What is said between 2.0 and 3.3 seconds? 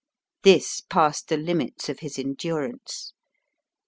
endurance.